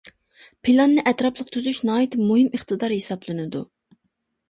پىلاننى 0.69 1.03
ئەتراپلىق 1.11 1.53
تۈزۈش 1.57 1.83
ناھايىتى 1.91 2.25
مۇھىم 2.25 2.59
ئىقتىدار 2.59 2.99
ھېسابلىنىدۇ. 2.99 3.67